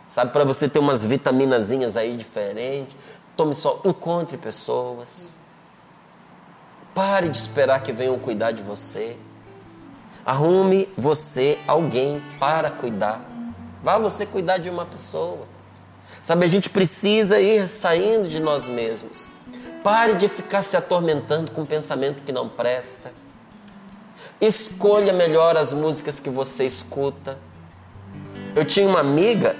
[0.08, 2.96] Sabe, para você ter umas vitaminazinhas aí diferentes.
[3.36, 5.44] Tome sol, encontre pessoas.
[6.96, 9.18] Pare de esperar que venham cuidar de você.
[10.26, 13.22] Arrume você alguém para cuidar.
[13.84, 15.46] Vá você cuidar de uma pessoa.
[16.24, 19.30] Sabe, a gente precisa ir saindo de nós mesmos.
[19.84, 23.12] Pare de ficar se atormentando com um pensamento que não presta.
[24.40, 27.38] Escolha melhor as músicas que você escuta.
[28.56, 29.58] Eu tinha uma amiga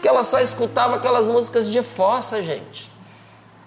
[0.00, 2.88] que ela só escutava aquelas músicas de fossa, gente.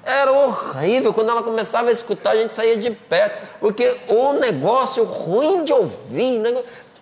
[0.04, 1.14] Era horrível.
[1.14, 3.40] Quando ela começava a escutar, a gente saía de perto.
[3.60, 6.40] Porque o negócio ruim de ouvir.
[6.40, 6.56] Né?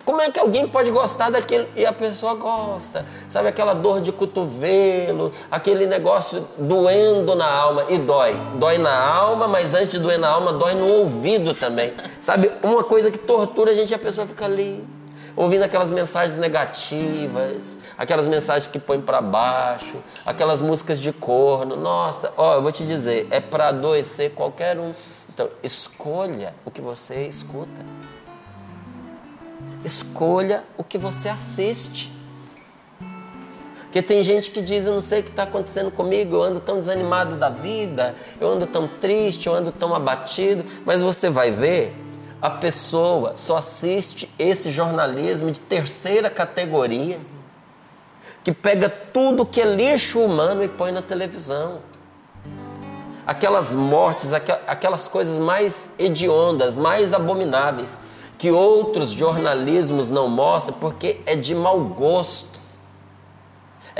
[0.04, 1.66] Como é que alguém pode gostar daquilo?
[1.76, 3.04] E a pessoa gosta.
[3.28, 7.86] Sabe aquela dor de cotovelo, aquele negócio doendo na alma.
[7.88, 8.34] E dói.
[8.56, 11.94] Dói na alma, mas antes de doer na alma, dói no ouvido também.
[12.20, 12.52] Sabe?
[12.62, 14.84] Uma coisa que tortura a gente, a pessoa fica ali
[15.36, 21.76] ouvindo aquelas mensagens negativas, aquelas mensagens que põem para baixo, aquelas músicas de corno.
[21.76, 24.92] Nossa, ó, eu vou te dizer, é para adoecer qualquer um.
[25.28, 27.84] Então, escolha o que você escuta.
[29.84, 32.12] Escolha o que você assiste.
[33.90, 36.60] Porque tem gente que diz: Eu não sei o que está acontecendo comigo, eu ando
[36.60, 40.64] tão desanimado da vida, eu ando tão triste, eu ando tão abatido.
[40.86, 41.92] Mas você vai ver,
[42.40, 47.20] a pessoa só assiste esse jornalismo de terceira categoria,
[48.42, 51.80] que pega tudo que é lixo humano e põe na televisão.
[53.26, 57.98] Aquelas mortes, aquelas coisas mais hediondas, mais abomináveis,
[58.38, 62.49] que outros jornalismos não mostram porque é de mau gosto.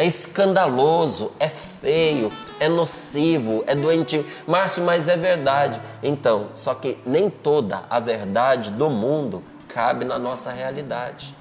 [0.00, 4.24] É escandaloso, é feio, é nocivo, é doentio.
[4.46, 5.78] Márcio, mas é verdade.
[6.02, 11.36] Então, só que nem toda a verdade do mundo cabe na nossa realidade.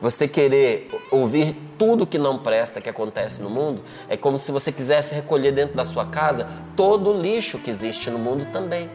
[0.00, 4.72] Você querer ouvir tudo que não presta que acontece no mundo é como se você
[4.72, 8.90] quisesse recolher dentro da sua casa todo o lixo que existe no mundo também.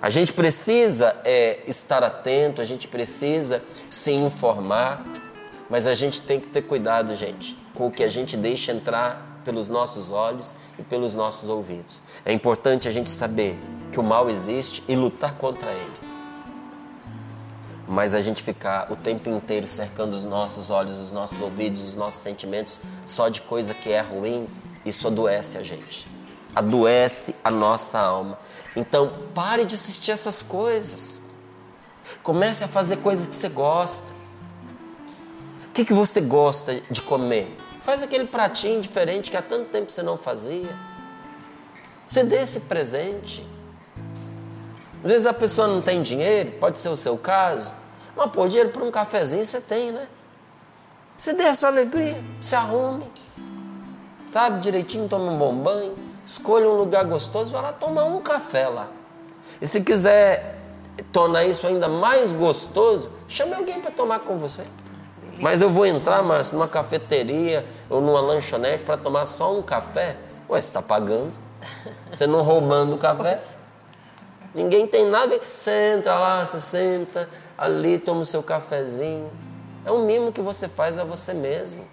[0.00, 5.04] A gente precisa é, estar atento, a gente precisa se informar,
[5.68, 9.40] mas a gente tem que ter cuidado, gente, com o que a gente deixa entrar
[9.44, 12.02] pelos nossos olhos e pelos nossos ouvidos.
[12.24, 13.58] É importante a gente saber
[13.92, 16.06] que o mal existe e lutar contra ele.
[17.88, 21.94] Mas a gente ficar o tempo inteiro cercando os nossos olhos, os nossos ouvidos, os
[21.94, 24.48] nossos sentimentos só de coisa que é ruim,
[24.84, 26.08] isso adoece a gente.
[26.54, 28.38] Adoece a nossa alma.
[28.74, 31.22] Então, pare de assistir essas coisas.
[32.22, 34.15] Comece a fazer coisas que você gosta
[35.76, 37.54] que, que você gosta de comer?
[37.82, 40.74] Faz aquele pratinho diferente que há tanto tempo você não fazia.
[42.06, 43.46] Você dê esse presente.
[45.04, 47.74] Às vezes a pessoa não tem dinheiro, pode ser o seu caso,
[48.16, 50.08] mas pô, dinheiro para um cafezinho você tem, né?
[51.18, 53.12] Você dê essa alegria, se arrume,
[54.30, 58.66] sabe, direitinho, tome um bom banho, escolha um lugar gostoso, vai lá tomar um café
[58.68, 58.88] lá.
[59.60, 60.58] E se quiser
[61.12, 64.64] tornar isso ainda mais gostoso, chame alguém para tomar com você.
[65.38, 70.16] Mas eu vou entrar, Márcio, numa cafeteria ou numa lanchonete para tomar só um café?
[70.48, 71.32] Ué, você está pagando?
[72.10, 73.40] Você não roubando o café.
[74.54, 75.38] Ninguém tem nada.
[75.56, 77.28] Você entra lá, você senta
[77.58, 79.30] ali, toma o seu cafezinho.
[79.84, 81.84] É um mimo que você faz a você mesmo.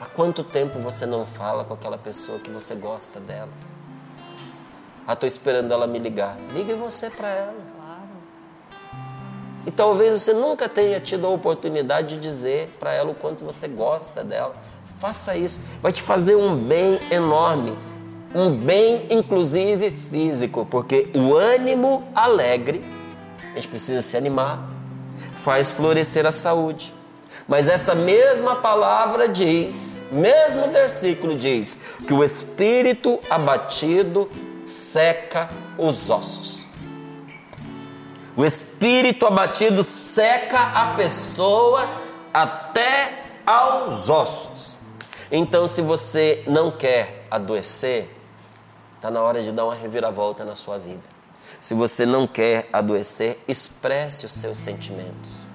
[0.00, 3.48] Há quanto tempo você não fala com aquela pessoa que você gosta dela?
[5.06, 6.36] Ah, estou esperando ela me ligar.
[6.52, 7.75] Ligue você para ela.
[9.66, 13.66] E talvez você nunca tenha tido a oportunidade de dizer para ela o quanto você
[13.66, 14.54] gosta dela.
[15.00, 15.60] Faça isso.
[15.82, 17.76] Vai te fazer um bem enorme.
[18.32, 20.64] Um bem, inclusive, físico.
[20.70, 22.84] Porque o ânimo alegre,
[23.52, 24.70] a gente precisa se animar,
[25.34, 26.94] faz florescer a saúde.
[27.48, 34.28] Mas essa mesma palavra diz, mesmo versículo diz, que o espírito abatido
[34.64, 35.48] seca
[35.78, 36.65] os ossos.
[38.36, 41.88] O espírito abatido seca a pessoa
[42.34, 44.76] até aos ossos.
[45.32, 48.10] Então, se você não quer adoecer,
[48.96, 51.00] está na hora de dar uma reviravolta na sua vida.
[51.62, 55.46] Se você não quer adoecer, expresse os seus sentimentos.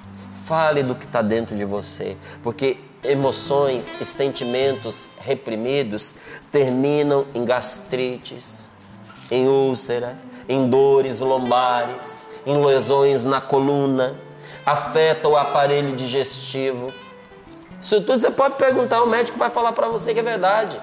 [0.46, 6.16] Fale do que está dentro de você, porque emoções e sentimentos reprimidos
[6.52, 8.70] terminam em gastrites,
[9.30, 10.18] em úlcera,
[10.50, 14.16] em dores lombares, em lesões na coluna,
[14.66, 16.94] afeta o aparelho digestivo.
[17.82, 20.80] Isso tudo você pode perguntar, o médico vai falar para você que é verdade.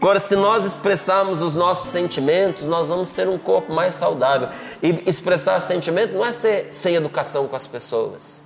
[0.00, 4.48] Agora, se nós expressarmos os nossos sentimentos, nós vamos ter um corpo mais saudável.
[4.82, 8.44] E expressar sentimento não é ser sem educação com as pessoas.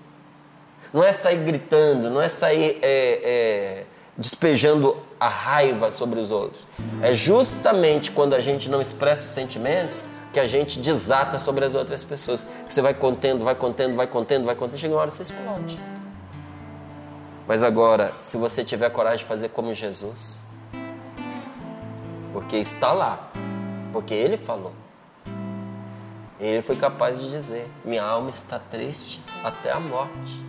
[0.92, 3.84] Não é sair gritando, não é sair é, é,
[4.16, 6.66] despejando a raiva sobre os outros.
[7.02, 11.74] É justamente quando a gente não expressa os sentimentos que a gente desata sobre as
[11.74, 12.46] outras pessoas.
[12.66, 15.80] Que você vai contendo, vai contendo, vai contendo, vai contendo, chega uma hora você explode.
[17.46, 20.44] Mas agora, se você tiver coragem de fazer como Jesus,
[22.32, 23.30] porque está lá,
[23.92, 24.72] porque ele falou.
[26.38, 30.46] Ele foi capaz de dizer: Minha alma está triste até a morte.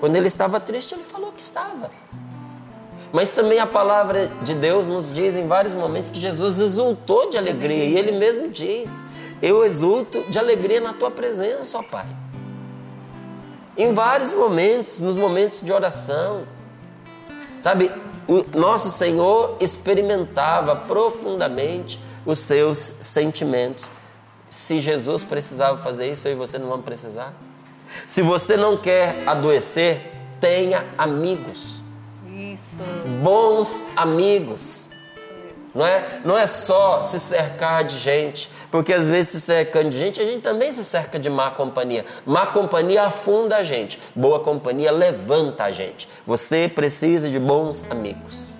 [0.00, 1.90] Quando ele estava triste, ele falou que estava.
[3.14, 7.38] Mas também a palavra de Deus nos diz em vários momentos que Jesus exultou de
[7.38, 7.84] alegria.
[7.84, 9.00] E ele mesmo diz:
[9.40, 12.06] Eu exulto de alegria na tua presença, ó Pai.
[13.76, 16.42] Em vários momentos, nos momentos de oração.
[17.60, 17.88] Sabe,
[18.26, 23.92] o nosso Senhor experimentava profundamente os seus sentimentos.
[24.50, 27.32] Se Jesus precisava fazer isso, eu e você não vamos precisar.
[28.08, 30.00] Se você não quer adoecer,
[30.40, 31.83] tenha amigos.
[33.22, 34.90] Bons amigos.
[35.74, 39.98] Não é, não é só se cercar de gente, porque às vezes se cercando de
[39.98, 42.06] gente, a gente também se cerca de má companhia.
[42.24, 46.08] Má companhia afunda a gente, boa companhia levanta a gente.
[46.24, 48.54] Você precisa de bons amigos,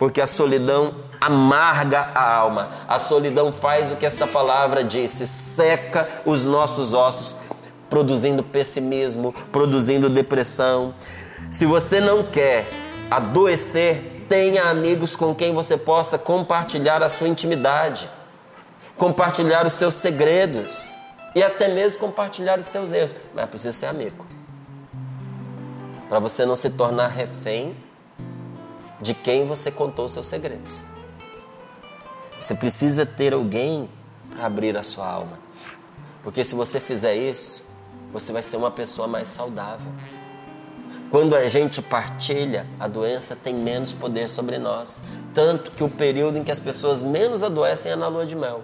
[0.00, 6.08] porque a solidão amarga a alma, a solidão faz o que esta palavra disse, seca
[6.24, 7.36] os nossos ossos,
[7.88, 10.92] produzindo pessimismo, produzindo depressão.
[11.52, 12.66] Se você não quer
[13.16, 18.10] adoecer, tenha amigos com quem você possa compartilhar a sua intimidade,
[18.96, 20.90] compartilhar os seus segredos
[21.34, 23.14] e até mesmo compartilhar os seus erros.
[23.34, 24.26] Mas precisa ser amigo.
[26.08, 27.76] Para você não se tornar refém
[29.00, 30.86] de quem você contou os seus segredos.
[32.40, 33.88] Você precisa ter alguém
[34.30, 35.38] para abrir a sua alma.
[36.22, 37.70] Porque se você fizer isso,
[38.12, 39.90] você vai ser uma pessoa mais saudável.
[41.12, 45.00] Quando a gente partilha, a doença tem menos poder sobre nós.
[45.34, 48.62] Tanto que o período em que as pessoas menos adoecem é na lua de mel.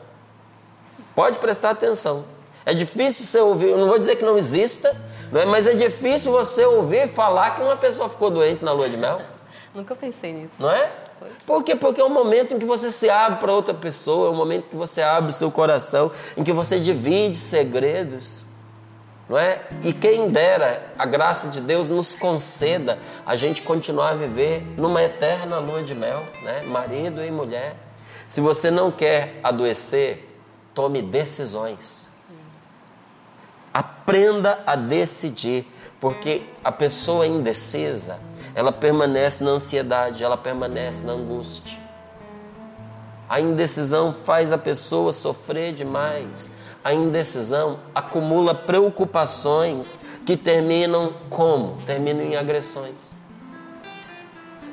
[1.14, 2.24] Pode prestar atenção.
[2.64, 4.96] É difícil você ouvir, eu não vou dizer que não exista,
[5.30, 5.44] não é?
[5.44, 9.20] mas é difícil você ouvir falar que uma pessoa ficou doente na lua de mel.
[9.74, 10.62] Nunca pensei nisso.
[10.62, 10.90] Não é?
[11.44, 11.76] Por quê?
[11.76, 14.70] Porque é um momento em que você se abre para outra pessoa, é um momento
[14.70, 18.47] que você abre o seu coração, em que você divide segredos
[19.28, 19.60] não é?
[19.84, 25.02] E quem dera a graça de Deus nos conceda a gente continuar a viver numa
[25.02, 26.62] eterna lua de mel, né?
[26.62, 27.76] Marido e mulher.
[28.26, 30.40] Se você não quer adoecer,
[30.74, 32.08] tome decisões.
[33.72, 35.66] Aprenda a decidir,
[36.00, 38.18] porque a pessoa indecisa,
[38.54, 41.78] ela permanece na ansiedade, ela permanece na angústia.
[43.28, 46.50] A indecisão faz a pessoa sofrer demais
[46.82, 51.78] a indecisão acumula preocupações que terminam como?
[51.84, 53.16] Terminam em agressões.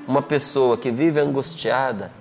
[0.07, 2.11] Uma pessoa que vive angustiada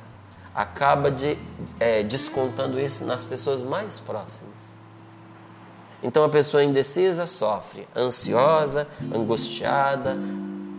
[0.55, 1.37] acaba de,
[1.79, 4.79] é, descontando isso nas pessoas mais próximas.
[6.03, 10.17] Então a pessoa indecisa sofre, ansiosa, angustiada,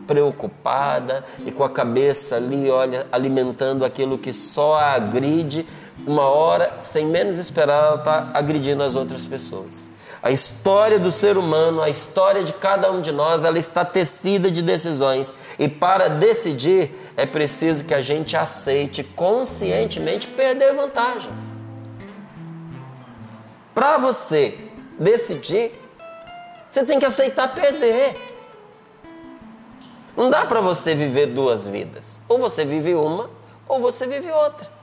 [0.06, 5.66] preocupada e com a cabeça ali, olha, alimentando aquilo que só a agride,
[6.06, 9.88] uma hora, sem menos esperar, ela está agredindo as outras pessoas.
[10.22, 14.50] A história do ser humano, a história de cada um de nós, ela está tecida
[14.50, 15.36] de decisões.
[15.60, 21.54] E para decidir, é preciso que a gente aceite conscientemente perder vantagens.
[23.74, 24.58] Para você
[24.98, 25.72] decidir,
[26.68, 28.16] você tem que aceitar perder.
[30.18, 32.22] Não dá para você viver duas vidas.
[32.28, 33.30] Ou você vive uma,
[33.68, 34.75] ou você vive outra.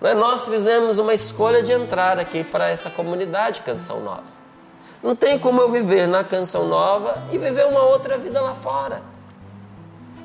[0.00, 0.14] É?
[0.14, 4.38] Nós fizemos uma escolha de entrar aqui para essa comunidade Canção Nova.
[5.02, 9.02] Não tem como eu viver na Canção Nova e viver uma outra vida lá fora.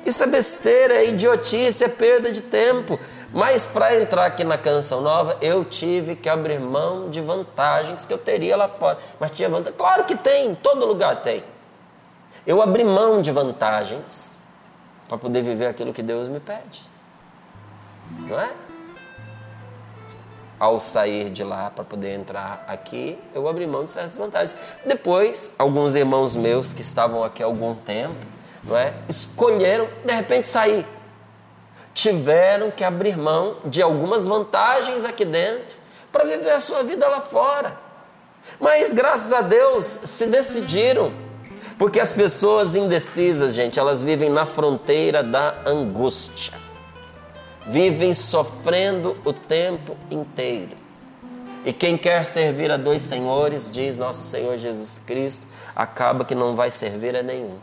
[0.04, 2.98] Isso é besteira, é idiotice, é perda de tempo.
[3.32, 8.12] Mas para entrar aqui na Canção Nova, eu tive que abrir mão de vantagens que
[8.12, 8.98] eu teria lá fora.
[9.18, 9.76] Mas tinha vantagem?
[9.76, 11.42] Claro que tem, em todo lugar tem.
[12.46, 14.38] Eu abri mão de vantagens
[15.08, 16.82] para poder viver aquilo que Deus me pede.
[18.28, 18.52] Não é?
[20.64, 24.56] Ao sair de lá para poder entrar aqui, eu abri mão de certas vantagens.
[24.82, 28.16] Depois, alguns irmãos meus que estavam aqui há algum tempo,
[28.64, 28.94] não é?
[29.06, 30.86] Escolheram de repente sair.
[31.92, 35.76] Tiveram que abrir mão de algumas vantagens aqui dentro
[36.10, 37.78] para viver a sua vida lá fora.
[38.58, 41.12] Mas graças a Deus se decidiram
[41.78, 46.63] porque as pessoas indecisas, gente, elas vivem na fronteira da angústia.
[47.66, 50.76] Vivem sofrendo o tempo inteiro.
[51.64, 56.54] E quem quer servir a dois senhores, diz nosso Senhor Jesus Cristo, acaba que não
[56.54, 57.56] vai servir a nenhum.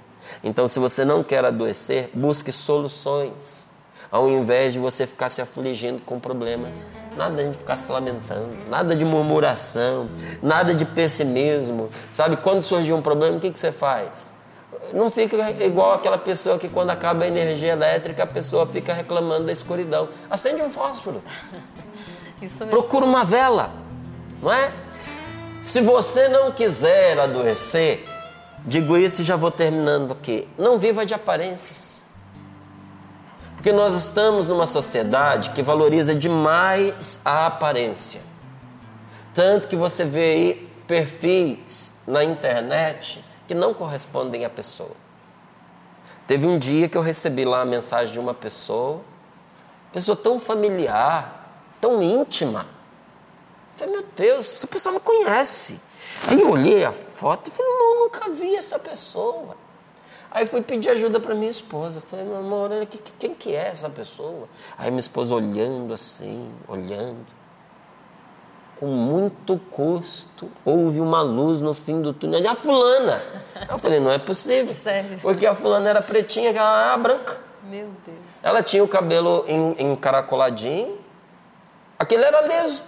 [0.44, 3.72] Então, se você não quer adoecer, busque soluções
[4.12, 6.84] ao invés de você ficar se afligindo com problemas.
[7.16, 10.10] Nada de ficar se lamentando, nada de murmuração,
[10.44, 11.90] nada de pessimismo.
[12.12, 14.34] Sabe, quando surgir um problema, o que, que você faz?
[14.94, 19.46] Não fica igual aquela pessoa que quando acaba a energia elétrica, a pessoa fica reclamando
[19.46, 20.10] da escuridão.
[20.30, 21.22] Acende um fósforo.
[22.70, 23.72] Procura uma vela,
[24.42, 24.74] não é?
[25.62, 28.04] Se você não quiser adoecer,
[28.66, 30.48] digo isso e já vou terminando aqui.
[30.58, 32.04] Não viva de aparências.
[33.56, 38.22] Porque nós estamos numa sociedade que valoriza demais a aparência.
[39.36, 44.96] Tanto que você vê aí perfis na internet que não correspondem à pessoa.
[46.26, 49.02] Teve um dia que eu recebi lá a mensagem de uma pessoa,
[49.92, 52.62] pessoa tão familiar, tão íntima.
[52.62, 55.82] Eu falei, meu Deus, essa pessoa me conhece.
[56.30, 59.58] Aí eu olhei a foto e falei, não, nunca vi essa pessoa.
[60.32, 62.00] Aí fui pedir ajuda para minha esposa.
[62.00, 62.70] Falei, meu amor,
[63.20, 64.48] quem que é essa pessoa?
[64.78, 67.28] Aí minha esposa olhando assim, olhando.
[68.82, 72.42] Com muito custo, houve uma luz no fim do túnel.
[72.42, 73.22] E a fulana.
[73.70, 74.74] Eu falei, não é possível.
[74.74, 75.20] Sério?
[75.22, 77.40] Porque a fulana era pretinha, aquela era branca.
[77.64, 78.18] Meu Deus.
[78.42, 79.46] Ela tinha o cabelo
[79.78, 80.98] encaracoladinho.
[82.00, 82.82] Aquele era liso.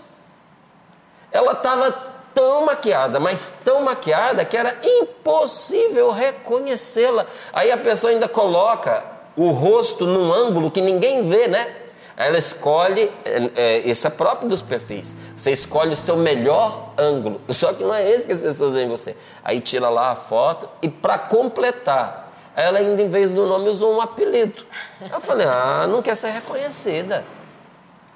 [1.32, 1.92] Ela estava
[2.34, 7.28] tão maquiada, mas tão maquiada que era impossível reconhecê-la.
[7.54, 9.04] Aí a pessoa ainda coloca
[9.38, 11.83] o rosto num ângulo que ninguém vê, né?
[12.16, 15.18] Ela escolhe, é, é, isso é próprio dos perfis.
[15.36, 17.42] Você escolhe o seu melhor ângulo.
[17.50, 19.16] Só que não é esse que as pessoas veem em você.
[19.44, 23.96] Aí tira lá a foto e para completar, ela ainda em vez do nome usou
[23.96, 24.64] um apelido.
[25.12, 27.26] Eu falei, ah, não quer ser reconhecida.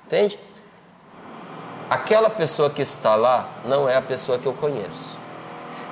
[0.05, 0.39] Entende?
[1.89, 5.17] aquela pessoa que está lá não é a pessoa que eu conheço.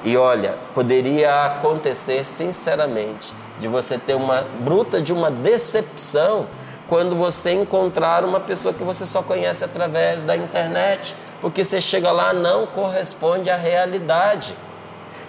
[0.04, 6.48] E olha, poderia acontecer sinceramente de você ter uma bruta de uma decepção
[6.88, 12.12] quando você encontrar uma pessoa que você só conhece através da internet, porque você chega
[12.12, 14.56] lá não corresponde à realidade.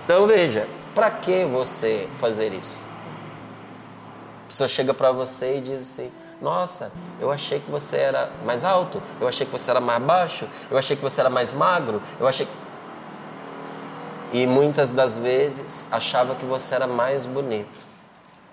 [0.05, 2.87] Então veja, para que você fazer isso?
[4.45, 8.63] A pessoa chega para você e diz assim: nossa, eu achei que você era mais
[8.63, 12.03] alto, eu achei que você era mais baixo, eu achei que você era mais magro,
[12.21, 12.47] eu achei.
[14.33, 17.87] E muitas das vezes achava que você era mais bonito.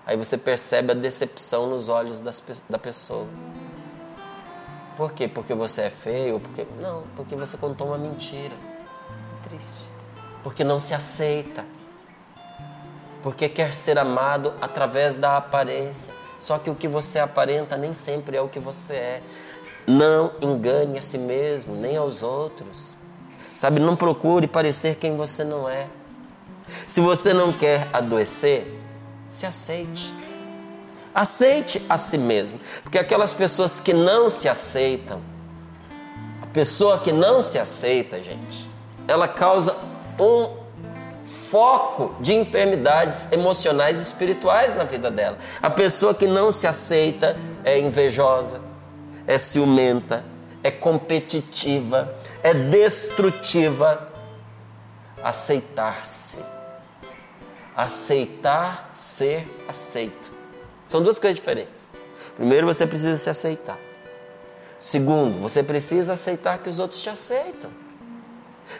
[0.06, 3.26] Aí você percebe a decepção nos olhos das, da pessoa.
[4.96, 5.26] Por quê?
[5.26, 6.38] Porque você é feio?
[6.38, 8.54] Porque não, porque você contou uma mentira.
[9.42, 9.90] Triste.
[10.42, 11.64] Porque não se aceita.
[13.22, 16.12] Porque quer ser amado através da aparência
[16.44, 19.22] só que o que você aparenta nem sempre é o que você é.
[19.86, 22.98] Não engane a si mesmo, nem aos outros.
[23.54, 25.86] Sabe, não procure parecer quem você não é.
[26.86, 28.66] Se você não quer adoecer,
[29.28, 30.12] se aceite.
[31.14, 32.58] Aceite a si mesmo.
[32.82, 35.20] Porque aquelas pessoas que não se aceitam,
[36.42, 38.70] a pessoa que não se aceita, gente,
[39.06, 39.76] ela causa
[40.18, 40.64] um
[41.50, 45.38] foco de enfermidades emocionais e espirituais na vida dela.
[45.62, 48.60] A pessoa que não se aceita é invejosa,
[49.26, 50.24] é ciumenta,
[50.64, 52.12] é competitiva,
[52.42, 54.08] é destrutiva.
[55.22, 56.36] Aceitar-se.
[57.76, 60.32] Aceitar ser aceito.
[60.86, 61.90] São duas coisas diferentes.
[62.36, 63.78] Primeiro, você precisa se aceitar.
[64.78, 67.70] Segundo, você precisa aceitar que os outros te aceitam.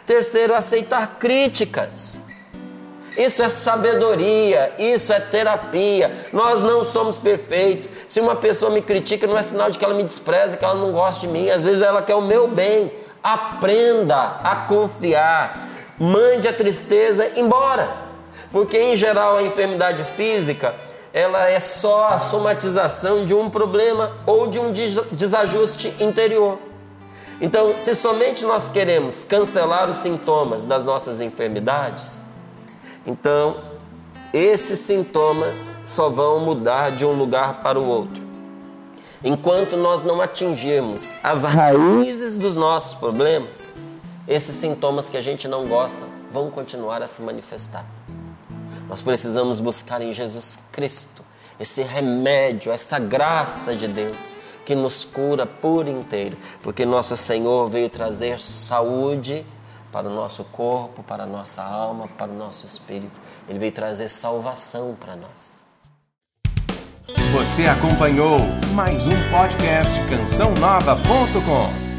[0.05, 2.19] Terceiro, aceitar críticas.
[3.17, 6.11] Isso é sabedoria, isso é terapia.
[6.33, 7.91] Nós não somos perfeitos.
[8.07, 10.75] Se uma pessoa me critica, não é sinal de que ela me despreza, que ela
[10.75, 11.49] não gosta de mim.
[11.49, 12.91] Às vezes ela quer o meu bem.
[13.23, 15.69] Aprenda a confiar.
[15.97, 18.04] Mande a tristeza embora.
[18.55, 20.73] Porque em geral a enfermidade física,
[21.11, 24.71] ela é só a somatização de um problema ou de um
[25.11, 26.57] desajuste interior.
[27.41, 32.21] Então, se somente nós queremos cancelar os sintomas das nossas enfermidades,
[33.05, 33.57] então
[34.31, 38.25] esses sintomas só vão mudar de um lugar para o outro.
[39.21, 43.73] Enquanto nós não atingirmos as raízes dos nossos problemas,
[44.25, 47.94] esses sintomas que a gente não gosta vão continuar a se manifestar.
[48.87, 51.23] Nós precisamos buscar em Jesus Cristo
[51.59, 57.89] esse remédio, essa graça de Deus que nos cura por inteiro, porque nosso Senhor veio
[57.89, 59.45] trazer saúde
[59.91, 63.21] para o nosso corpo, para a nossa alma, para o nosso espírito.
[63.47, 65.65] Ele veio trazer salvação para nós.
[67.31, 68.37] Você acompanhou
[68.73, 71.94] mais um podcast cançãonova.com.